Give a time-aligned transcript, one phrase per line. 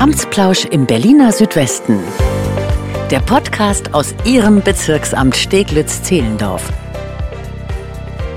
[0.00, 1.98] Amtsplausch im Berliner Südwesten.
[3.10, 6.72] Der Podcast aus Ihrem Bezirksamt Steglitz-Zehlendorf.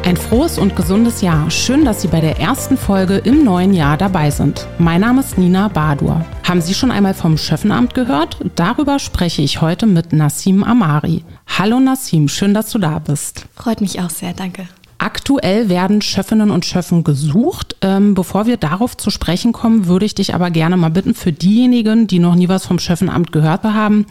[0.04, 1.50] Ein frohes und gesundes Jahr.
[1.50, 4.68] Schön, dass Sie bei der ersten Folge im neuen Jahr dabei sind.
[4.78, 6.26] Mein Name ist Nina Badur.
[6.44, 8.40] Haben Sie schon einmal vom Schöffenamt gehört?
[8.56, 11.24] Darüber spreche ich heute mit Nassim Amari.
[11.48, 13.46] Hallo Nassim, schön, dass du da bist.
[13.56, 14.68] Freut mich auch sehr, danke.
[15.04, 17.76] Aktuell werden Schöffinnen und Schöffen gesucht.
[17.82, 21.34] Ähm, bevor wir darauf zu sprechen kommen, würde ich dich aber gerne mal bitten, für
[21.34, 24.06] diejenigen, die noch nie was vom Schöffenamt gehört haben,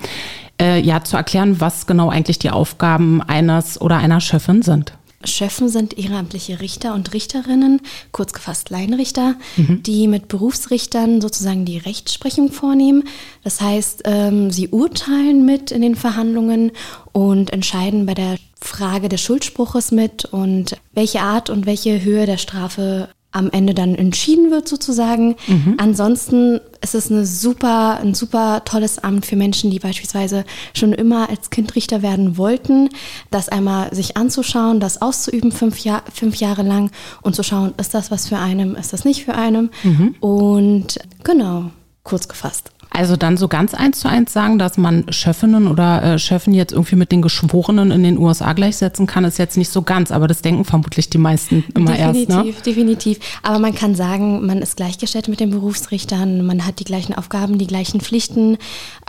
[0.61, 4.93] äh, ja, zu erklären, was genau eigentlich die Aufgaben eines oder einer Schöffin sind.
[5.25, 7.81] Schöffen sind ehrenamtliche Richter und Richterinnen,
[8.11, 9.83] kurz gefasst Laienrichter, mhm.
[9.83, 13.05] die mit Berufsrichtern sozusagen die Rechtsprechung vornehmen.
[13.45, 16.71] Das heißt, ähm, sie urteilen mit in den Verhandlungen
[17.13, 22.39] und entscheiden bei der Frage des Schuldspruches mit und welche Art und welche Höhe der
[22.39, 25.37] Strafe am Ende dann entschieden wird sozusagen.
[25.47, 25.75] Mhm.
[25.79, 31.31] Ansonsten ist es eine super, ein super tolles Amt für Menschen, die beispielsweise schon immer
[31.31, 32.91] als Kind Richter werden wollten,
[33.31, 36.91] das einmal sich anzuschauen, das auszuüben fünf, Jahr, fünf Jahre lang
[37.23, 39.71] und zu schauen, ist das was für einen, ist das nicht für einen.
[39.83, 40.15] Mhm.
[40.21, 41.71] Und genau,
[42.05, 42.71] kurz gefasst.
[42.95, 46.73] Also dann so ganz eins zu eins sagen, dass man Schöffinnen oder äh, Schöffen jetzt
[46.73, 50.29] irgendwie mit den Geschworenen in den USA gleichsetzen kann, ist jetzt nicht so ganz, aber
[50.29, 52.45] das denken vermutlich die meisten immer definitiv, erst.
[52.45, 52.55] Ne?
[52.67, 57.15] Definitiv, Aber man kann sagen, man ist gleichgestellt mit den Berufsrichtern, man hat die gleichen
[57.15, 58.59] Aufgaben, die gleichen Pflichten,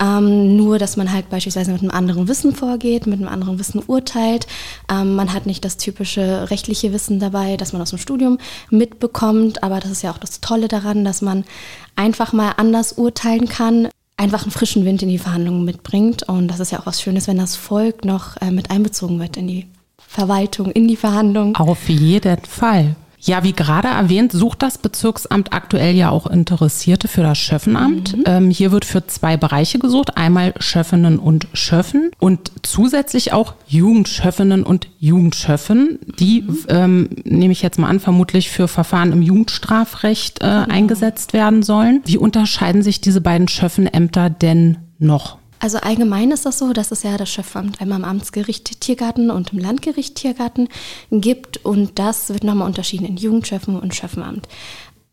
[0.02, 3.82] ähm, nur dass man halt beispielsweise mit einem anderen Wissen vorgeht, mit einem anderen Wissen
[3.86, 4.48] urteilt.
[4.90, 8.38] Ähm, man hat nicht das typische rechtliche Wissen dabei, das man aus dem Studium
[8.70, 11.44] mitbekommt, aber das ist ja auch das Tolle daran, dass man
[11.96, 16.24] einfach mal anders urteilen kann, einfach einen frischen Wind in die Verhandlungen mitbringt.
[16.24, 19.38] Und das ist ja auch was Schönes, wenn das Volk noch äh, mit einbezogen wird
[19.38, 21.56] in die Verwaltung, in die Verhandlungen.
[21.56, 22.96] Auf jeden Fall.
[23.26, 28.18] Ja, wie gerade erwähnt, sucht das Bezirksamt aktuell ja auch Interessierte für das Schöffenamt.
[28.18, 28.24] Mhm.
[28.26, 30.18] Ähm, hier wird für zwei Bereiche gesucht.
[30.18, 36.58] Einmal Schöffinnen und Schöffen und zusätzlich auch Jugendschöffinnen und Jugendschöffen, die, mhm.
[36.68, 40.72] ähm, nehme ich jetzt mal an, vermutlich für Verfahren im Jugendstrafrecht äh, mhm.
[40.72, 42.02] eingesetzt werden sollen.
[42.06, 45.38] Wie unterscheiden sich diese beiden Schöffenämter denn noch?
[45.64, 49.54] Also allgemein ist das so, dass es ja das Schöpfamt einmal im Amtsgericht Tiergarten und
[49.54, 50.68] im Landgericht Tiergarten
[51.10, 54.50] gibt und das wird nochmal unterschieden in Jugendschöffen und Schöffenamt.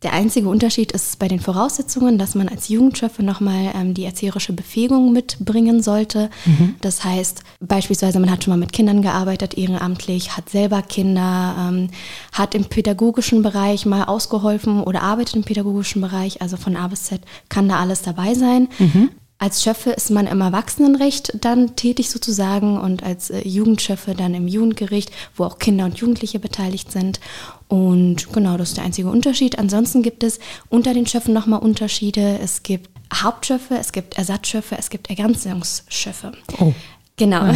[0.02, 4.52] Der einzige Unterschied ist bei den Voraussetzungen, dass man als Jugendschöffe nochmal ähm, die erzieherische
[4.52, 6.30] Befähigung mitbringen sollte.
[6.44, 6.74] Mhm.
[6.80, 11.90] Das heißt, beispielsweise man hat schon mal mit Kindern gearbeitet, ehrenamtlich, hat selber Kinder, ähm,
[12.32, 17.04] hat im pädagogischen Bereich mal ausgeholfen oder arbeitet im pädagogischen Bereich, also von A bis
[17.04, 18.66] Z kann da alles dabei sein.
[18.80, 19.10] Mhm.
[19.40, 24.46] Als Schöffe ist man im Erwachsenenrecht dann tätig sozusagen und als äh, Jugendschöffe dann im
[24.46, 27.20] Jugendgericht, wo auch Kinder und Jugendliche beteiligt sind.
[27.66, 29.58] Und genau, das ist der einzige Unterschied.
[29.58, 32.38] Ansonsten gibt es unter den Schöffen nochmal Unterschiede.
[32.42, 36.32] Es gibt Hauptschöffe, es gibt Ersatzschöffe, es gibt Ergänzungsschöffe.
[36.58, 36.74] Oh.
[37.20, 37.52] Genau.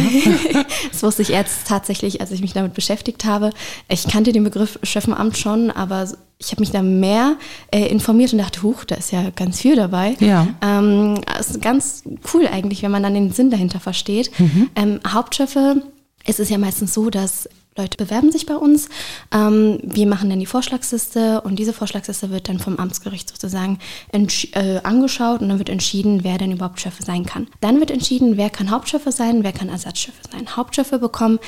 [0.91, 3.49] das wusste ich jetzt tatsächlich, als ich mich damit beschäftigt habe.
[3.89, 7.35] Ich kannte den Begriff Schöffenamt schon, aber ich habe mich da mehr
[7.71, 10.17] äh, informiert und dachte, huch, da ist ja ganz viel dabei.
[10.19, 10.47] Ja.
[10.61, 14.29] Ähm, das ist ganz cool eigentlich, wenn man dann den Sinn dahinter versteht.
[14.39, 14.69] Mhm.
[14.75, 15.81] Ähm, Hauptschiffe,
[16.25, 18.87] es ist ja meistens so, dass Leute bewerben sich bei uns.
[19.33, 23.79] Ähm, wir machen dann die Vorschlagsliste und diese Vorschlagsliste wird dann vom Amtsgericht sozusagen
[24.13, 27.47] äh, angeschaut und dann wird entschieden, wer denn überhaupt Schöffe sein kann.
[27.59, 30.55] Dann wird entschieden, wer kann Hauptschöffe sein, wer kann Ersatzschöffe sein.
[30.55, 31.39] Hauptschöffe bekommen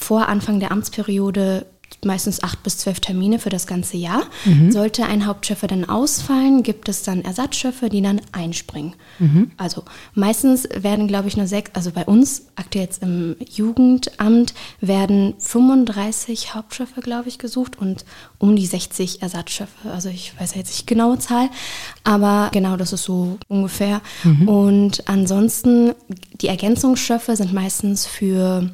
[0.00, 1.66] vor Anfang der Amtsperiode
[2.04, 4.24] meistens acht bis zwölf Termine für das ganze Jahr.
[4.44, 4.72] Mhm.
[4.72, 8.94] Sollte ein Hauptschöffer dann ausfallen, gibt es dann Ersatzschöffe, die dann einspringen.
[9.18, 9.50] Mhm.
[9.56, 15.34] Also meistens werden, glaube ich, nur sechs, also bei uns aktuell jetzt im Jugendamt werden
[15.38, 18.04] 35 Hauptschöffe, glaube ich, gesucht und
[18.38, 19.90] um die 60 Ersatzschöffe.
[19.90, 21.48] Also ich weiß jetzt nicht genaue Zahl,
[22.04, 24.00] aber genau das ist so ungefähr.
[24.24, 24.48] Mhm.
[24.48, 25.92] Und ansonsten
[26.40, 28.70] die Ergänzungsschöffe sind meistens für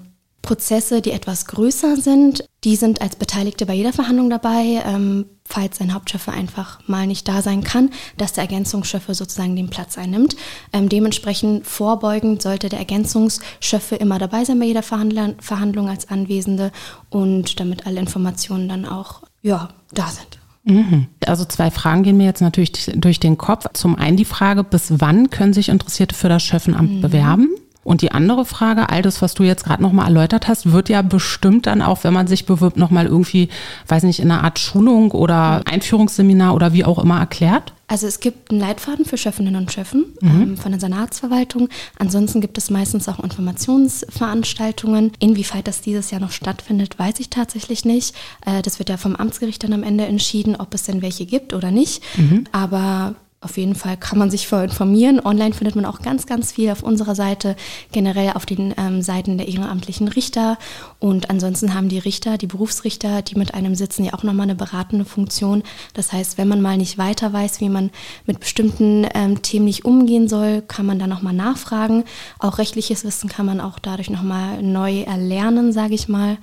[0.48, 5.78] Prozesse, die etwas größer sind, die sind als Beteiligte bei jeder Verhandlung dabei, ähm, falls
[5.82, 10.37] ein Hauptschöffe einfach mal nicht da sein kann, dass der Ergänzungsschöffe sozusagen den Platz einnimmt.
[10.73, 16.73] Ähm, dementsprechend vorbeugend sollte der Ergänzungsschöffe immer dabei sein bei jeder Verhandlung als Anwesende
[17.11, 20.38] und damit alle Informationen dann auch ja, da sind.
[20.64, 21.08] Mhm.
[21.26, 23.67] Also zwei Fragen gehen mir jetzt natürlich durch den Kopf.
[23.75, 27.00] Zum einen die Frage, bis wann können sich Interessierte für das Schöffenamt mhm.
[27.02, 27.50] bewerben?
[27.88, 31.00] Und die andere Frage, all das, was du jetzt gerade nochmal erläutert hast, wird ja
[31.00, 33.49] bestimmt dann auch, wenn man sich bewirbt, nochmal irgendwie,
[33.87, 37.73] weiß nicht, in einer Art Schulung oder Einführungsseminar oder wie auch immer erklärt?
[37.87, 40.43] Also es gibt einen Leitfaden für Schöffinnen und Schöffen mhm.
[40.43, 41.70] ähm, von der Senatsverwaltung.
[41.99, 45.12] Ansonsten gibt es meistens auch Informationsveranstaltungen.
[45.19, 48.14] Inwieweit das dieses Jahr noch stattfindet, weiß ich tatsächlich nicht.
[48.44, 51.55] Äh, das wird ja vom Amtsgericht dann am Ende entschieden, ob es denn welche gibt
[51.55, 52.02] oder nicht.
[52.19, 52.44] Mhm.
[52.52, 55.20] Aber auf jeden Fall kann man sich informieren.
[55.25, 57.55] Online findet man auch ganz, ganz viel auf unserer Seite,
[57.93, 60.58] generell auf den ähm, Seiten der ehrenamtlichen Richter.
[60.99, 64.56] Und ansonsten haben die Richter, die Berufsrichter, die mit einem sitzen, ja auch nochmal eine
[64.56, 65.62] beratende Funktion.
[65.94, 67.90] Das heißt, wenn man mal nicht weiter weiß, wie man
[68.26, 72.02] mit bestimmten ähm, Themen nicht umgehen soll, kann man da nochmal nachfragen.
[72.40, 76.38] Auch rechtliches Wissen kann man auch dadurch nochmal neu erlernen, sage ich mal.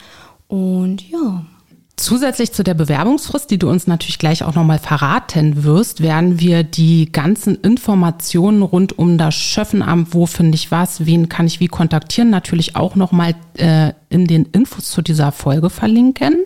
[0.48, 1.46] Und ja.
[1.98, 6.64] Zusätzlich zu der Bewerbungsfrist, die du uns natürlich gleich auch nochmal verraten wirst, werden wir
[6.64, 11.68] die ganzen Informationen rund um das Schöffenamt, wo finde ich was, wen kann ich wie
[11.68, 16.44] kontaktieren, natürlich auch nochmal äh, in den Infos zu dieser Folge verlinken.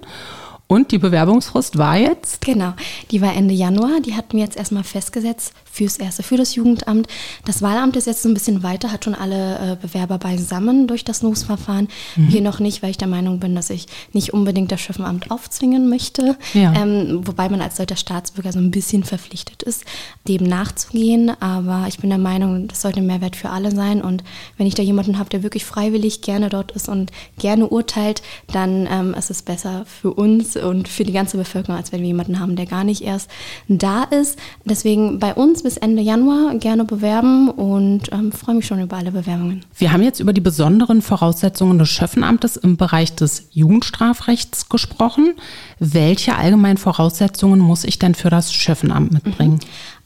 [0.68, 2.42] Und die Bewerbungsfrist war jetzt?
[2.42, 2.74] Genau,
[3.10, 4.01] die war Ende Januar.
[4.06, 7.08] Die hatten wir jetzt erstmal festgesetzt fürs Erste, für das Jugendamt.
[7.46, 11.06] Das Wahlamt ist jetzt so ein bisschen weiter, hat schon alle äh, Bewerber beisammen durch
[11.06, 11.88] das NOS-Verfahren.
[12.18, 12.34] Mhm.
[12.34, 15.88] Wir noch nicht, weil ich der Meinung bin, dass ich nicht unbedingt das Schöffenamt aufzwingen
[15.88, 16.36] möchte.
[16.54, 16.74] Ja.
[16.74, 19.86] Ähm, wobei man als deutscher Staatsbürger so ein bisschen verpflichtet ist,
[20.28, 21.31] dem nachzugehen.
[21.42, 24.02] Aber ich bin der Meinung, das sollte ein Mehrwert für alle sein.
[24.02, 24.25] Und
[24.58, 28.22] wenn ich da jemanden habe, der wirklich freiwillig gerne dort ist und gerne urteilt,
[28.52, 32.08] dann ähm, ist es besser für uns und für die ganze Bevölkerung, als wenn wir
[32.08, 33.32] jemanden haben, der gar nicht erst
[33.70, 34.38] da ist.
[34.66, 39.12] Deswegen bei uns bis Ende Januar gerne bewerben und ähm, freue mich schon über alle
[39.12, 39.63] Bewerbungen.
[39.77, 45.36] Wir haben jetzt über die besonderen Voraussetzungen des Schöffenamtes im Bereich des Jugendstrafrechts gesprochen.
[45.77, 49.60] Welche allgemeinen Voraussetzungen muss ich denn für das Schöffenamt mitbringen?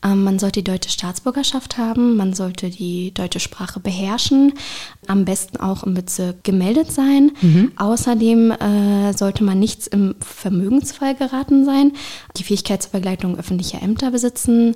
[0.04, 0.12] Mhm.
[0.12, 4.52] Ähm, man sollte die deutsche Staatsbürgerschaft haben, man sollte die deutsche Sprache beherrschen,
[5.08, 7.32] am besten auch im Bezirk gemeldet sein.
[7.42, 7.72] Mhm.
[7.78, 11.94] Außerdem äh, sollte man nichts im Vermögensfall geraten sein,
[12.36, 14.76] die Fähigkeit zur Begleitung öffentlicher Ämter besitzen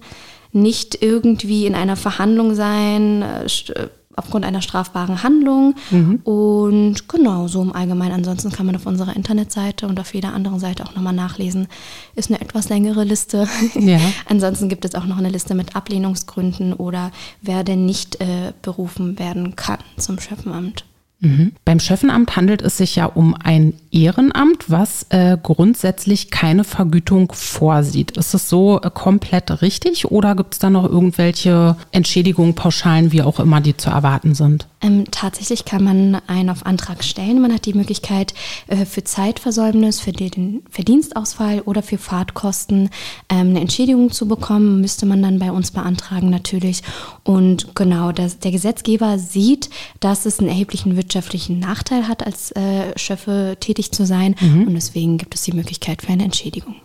[0.51, 5.75] nicht irgendwie in einer Verhandlung sein äh, äh, aufgrund einer strafbaren Handlung.
[5.91, 6.15] Mhm.
[6.23, 8.13] Und genau, so im Allgemeinen.
[8.13, 11.67] Ansonsten kann man auf unserer Internetseite und auf jeder anderen Seite auch nochmal nachlesen.
[12.15, 13.47] Ist eine etwas längere Liste.
[13.75, 13.99] Ja.
[14.27, 17.11] Ansonsten gibt es auch noch eine Liste mit Ablehnungsgründen oder
[17.41, 20.83] wer denn nicht äh, berufen werden kann zum Schöffenamt.
[21.19, 21.53] Mhm.
[21.65, 28.15] Beim Schöffenamt handelt es sich ja um ein Ehrenamt, was äh, grundsätzlich keine Vergütung vorsieht.
[28.15, 33.23] Ist es so äh, komplett richtig oder gibt es da noch irgendwelche Entschädigungen, Pauschalen, wie
[33.23, 34.67] auch immer, die zu erwarten sind?
[34.79, 37.41] Ähm, tatsächlich kann man einen auf Antrag stellen.
[37.41, 38.35] Man hat die Möglichkeit
[38.67, 42.91] äh, für Zeitversäumnis, für den Verdienstausfall oder für Fahrtkosten
[43.29, 44.79] ähm, eine Entschädigung zu bekommen.
[44.79, 46.83] Müsste man dann bei uns beantragen natürlich.
[47.23, 52.97] Und genau, das, der Gesetzgeber sieht, dass es einen erheblichen wirtschaftlichen Nachteil hat, als äh,
[52.97, 54.35] Schöffe tätig zu sein.
[54.39, 54.67] Mhm.
[54.67, 56.75] Und deswegen gibt es die Möglichkeit für eine Entschädigung.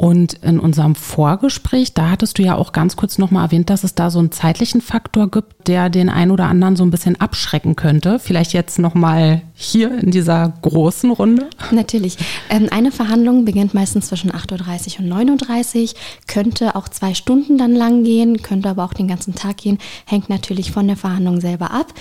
[0.00, 3.94] Und in unserem Vorgespräch, da hattest du ja auch ganz kurz nochmal erwähnt, dass es
[3.94, 7.76] da so einen zeitlichen Faktor gibt, der den einen oder anderen so ein bisschen abschrecken
[7.76, 8.18] könnte.
[8.18, 11.50] Vielleicht jetzt nochmal hier in dieser großen Runde?
[11.70, 12.16] Natürlich.
[12.48, 15.88] Ähm, eine Verhandlung beginnt meistens zwischen 8.30 Uhr und 9.30 Uhr,
[16.26, 20.30] könnte auch zwei Stunden dann lang gehen, könnte aber auch den ganzen Tag gehen, hängt
[20.30, 21.92] natürlich von der Verhandlung selber ab.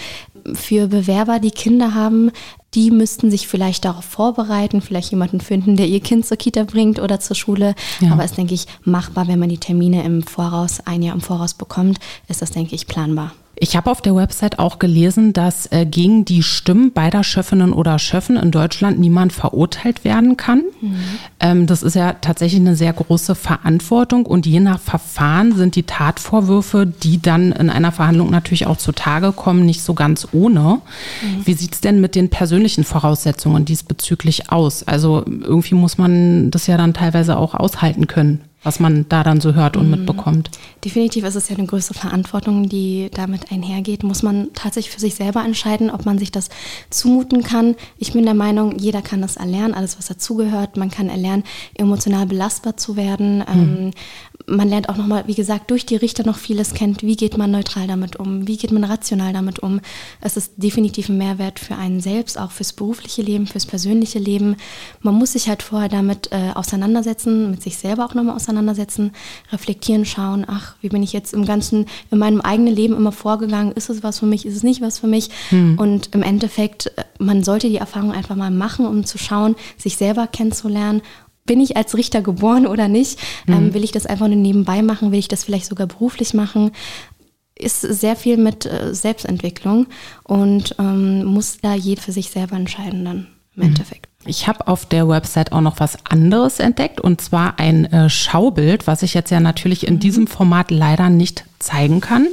[0.53, 2.31] Für Bewerber, die Kinder haben,
[2.75, 7.00] die müssten sich vielleicht darauf vorbereiten, vielleicht jemanden finden, der ihr Kind zur Kita bringt
[7.00, 7.74] oder zur Schule.
[8.00, 8.12] Ja.
[8.12, 11.54] Aber ist, denke ich, machbar, wenn man die Termine im Voraus, ein Jahr im Voraus
[11.54, 13.33] bekommt, ist das, denke ich, planbar.
[13.61, 18.00] Ich habe auf der Website auch gelesen, dass äh, gegen die Stimmen beider Schöffinnen oder
[18.00, 20.63] Schöffen in Deutschland niemand verurteilt werden kann.
[20.79, 20.95] Mhm.
[21.41, 25.84] Ähm, das ist ja tatsächlich eine sehr große Verantwortung und je nach Verfahren sind die
[25.84, 30.79] Tatvorwürfe, die dann in einer Verhandlung natürlich auch zutage kommen, nicht so ganz ohne.
[31.22, 31.45] Mhm.
[31.45, 34.84] Wie sieht es denn mit den persönlichen Voraussetzungen diesbezüglich aus?
[34.84, 39.39] Also irgendwie muss man das ja dann teilweise auch aushalten können was man da dann
[39.39, 39.92] so hört und mhm.
[39.92, 40.51] mitbekommt.
[40.84, 44.04] Definitiv ist es ja eine größere Verantwortung, die damit einhergeht.
[44.04, 46.50] Muss man tatsächlich für sich selber entscheiden, ob man sich das
[46.89, 47.75] zumuten kann.
[47.98, 50.78] Ich bin der Meinung, jeder kann das erlernen, alles was dazugehört.
[50.78, 51.44] Man kann erlernen,
[51.75, 53.38] emotional belastbar zu werden.
[53.38, 53.46] Mhm.
[53.48, 53.92] Ähm,
[54.50, 57.03] man lernt auch nochmal, wie gesagt, durch die Richter noch vieles kennt.
[57.03, 58.48] Wie geht man neutral damit um?
[58.48, 59.79] Wie geht man rational damit um?
[60.22, 64.56] Es ist definitiv ein Mehrwert für einen selbst, auch fürs berufliche Leben, fürs persönliche Leben.
[65.01, 69.12] Man muss sich halt vorher damit äh, auseinandersetzen, mit sich selber auch nochmal auseinandersetzen,
[69.51, 73.72] reflektieren, schauen, ach, wie bin ich jetzt im Ganzen, in meinem eigenen Leben immer vorgegangen?
[73.74, 74.46] Ist es was für mich?
[74.46, 75.29] Ist es nicht was für mich?
[75.50, 75.77] Hm.
[75.77, 79.98] Und im Endeffekt, äh, man sollte die Erfahrung einfach mal machen, um zu schauen, sich
[79.98, 81.01] selber kennenzulernen
[81.50, 83.20] bin ich als Richter geboren oder nicht?
[83.48, 83.53] Mhm.
[83.53, 85.12] Ähm, will ich das einfach nur nebenbei machen?
[85.12, 86.70] Will ich das vielleicht sogar beruflich machen?
[87.56, 89.88] Ist sehr viel mit äh, Selbstentwicklung
[90.24, 93.70] und ähm, muss da jeder für sich selber entscheiden dann im mhm.
[93.70, 94.09] Endeffekt.
[94.29, 98.86] Ich habe auf der Website auch noch was anderes entdeckt und zwar ein äh, Schaubild,
[98.86, 100.00] was ich jetzt ja natürlich in mhm.
[100.00, 102.27] diesem Format leider nicht zeigen kann.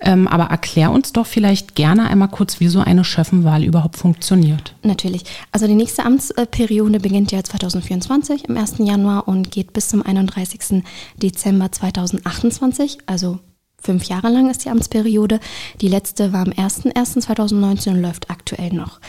[0.00, 4.74] Ähm, aber erklär uns doch vielleicht gerne einmal kurz, wie so eine Schöffenwahl überhaupt funktioniert.
[4.82, 5.24] Natürlich.
[5.50, 8.74] Also die nächste Amtsperiode beginnt ja 2024 im 1.
[8.78, 10.84] Januar und geht bis zum 31.
[11.16, 13.40] Dezember 2028, also
[13.82, 15.40] Fünf Jahre lang ist die Amtsperiode.
[15.80, 19.00] Die letzte war am 01.01.2019 und läuft aktuell noch.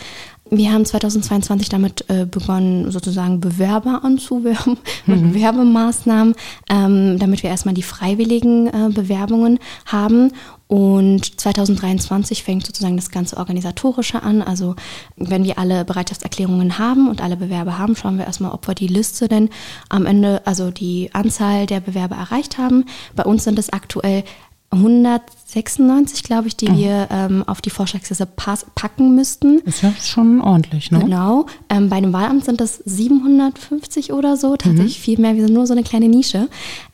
[0.54, 5.34] Wir haben 2022 damit äh, begonnen, sozusagen Bewerber anzuwerben mit mhm.
[5.34, 6.36] Werbemaßnahmen,
[6.70, 10.34] ähm, damit wir erstmal die freiwilligen äh, Bewerbungen haben.
[10.68, 14.42] Und 2023 fängt sozusagen das ganze Organisatorische an.
[14.42, 14.76] Also
[15.16, 18.88] wenn wir alle Bereitschaftserklärungen haben und alle Bewerber haben, schauen wir erstmal, ob wir die
[18.88, 19.50] Liste denn
[19.88, 22.84] am Ende, also die Anzahl der Bewerber erreicht haben.
[23.16, 24.26] Bei uns sind es aktuell
[24.74, 26.78] 196, glaube ich, die oh.
[26.78, 29.60] wir ähm, auf die Vorschlagsliste packen müssten.
[29.60, 31.00] Ist ja schon ordentlich, ne?
[31.00, 31.46] Genau.
[31.70, 35.04] Ähm, bei einem Wahlamt sind das 750 oder so, tatsächlich mhm.
[35.04, 35.36] viel mehr.
[35.36, 36.48] Wir sind nur so eine kleine Nische.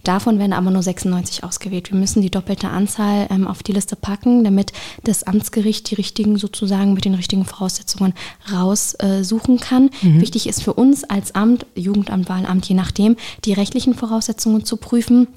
[0.04, 1.92] Davon werden aber nur 96 ausgewählt.
[1.92, 6.38] Wir müssen die doppelte Anzahl ähm, auf die Liste packen, damit das Amtsgericht die richtigen
[6.38, 8.16] sozusagen mit den richtigen Voraussetzungen
[8.52, 9.92] raussuchen äh, kann.
[10.02, 10.22] Mhm.
[10.22, 15.28] Wichtig ist für uns als Amt, Jugendamt, Wahlamt, je nachdem, die rechtlichen Voraussetzungen zu prüfen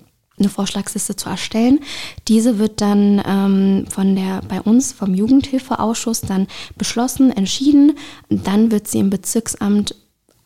[0.41, 1.81] eine Vorschlagsliste zu erstellen.
[2.29, 7.97] Diese wird dann ähm, von der bei uns vom Jugendhilfeausschuss dann beschlossen, entschieden.
[8.29, 9.95] Dann wird sie im Bezirksamt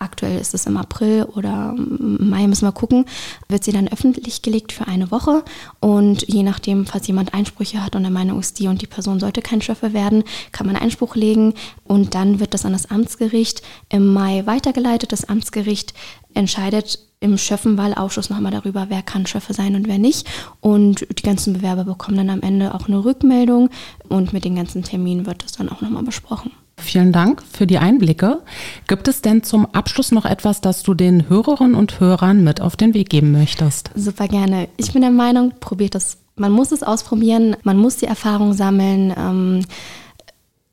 [0.04, 3.06] aktuell ist es im April oder Mai, müssen wir gucken,
[3.48, 5.42] wird sie dann öffentlich gelegt für eine Woche.
[5.80, 9.18] Und je nachdem, falls jemand Einsprüche hat und der Meinung ist, die und die Person
[9.18, 13.62] sollte kein Schöffe werden, kann man Einspruch legen und dann wird das an das Amtsgericht
[13.88, 15.12] im Mai weitergeleitet.
[15.12, 15.94] Das Amtsgericht
[16.34, 20.28] entscheidet im Schöffenwahlausschuss nochmal darüber, wer kann Schöffe sein und wer nicht.
[20.60, 23.70] Und die ganzen Bewerber bekommen dann am Ende auch eine Rückmeldung
[24.08, 26.50] und mit den ganzen Terminen wird das dann auch nochmal besprochen.
[26.76, 28.42] Vielen Dank für die Einblicke.
[28.88, 32.76] Gibt es denn zum Abschluss noch etwas, das du den Hörerinnen und Hörern mit auf
[32.76, 33.90] den Weg geben möchtest?
[33.94, 34.68] Super gerne.
[34.76, 36.18] Ich bin der Meinung, probiert es.
[36.36, 39.14] Man muss es ausprobieren, man muss die Erfahrung sammeln.
[39.16, 39.64] Ähm,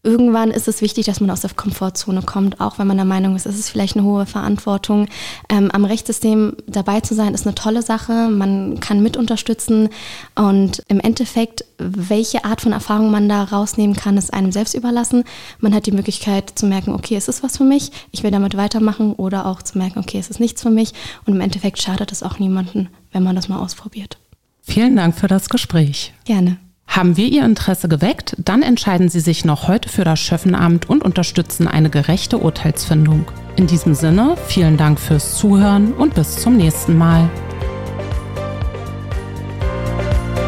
[0.03, 3.35] irgendwann ist es wichtig, dass man aus der Komfortzone kommt, auch wenn man der Meinung
[3.35, 5.07] ist, es ist vielleicht eine hohe Verantwortung.
[5.49, 8.29] Ähm, am Rechtssystem dabei zu sein, ist eine tolle Sache.
[8.29, 9.89] Man kann mit unterstützen
[10.35, 15.23] und im Endeffekt, welche Art von Erfahrung man da rausnehmen kann, ist einem selbst überlassen.
[15.59, 18.57] Man hat die Möglichkeit zu merken, okay, es ist was für mich, ich will damit
[18.57, 20.93] weitermachen oder auch zu merken, okay, es ist nichts für mich
[21.25, 24.17] und im Endeffekt schadet es auch niemanden, wenn man das mal ausprobiert.
[24.63, 26.13] Vielen Dank für das Gespräch.
[26.25, 26.57] Gerne.
[26.91, 28.35] Haben wir Ihr Interesse geweckt?
[28.37, 33.25] Dann entscheiden Sie sich noch heute für das Schöffenamt und unterstützen eine gerechte Urteilsfindung.
[33.55, 37.29] In diesem Sinne, vielen Dank fürs Zuhören und bis zum nächsten Mal.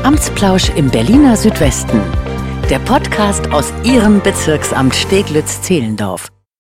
[0.03, 2.01] Amtsplausch im Berliner Südwesten.
[2.69, 6.32] Der Podcast aus Ihrem Bezirksamt Steglitz-Zehlendorf.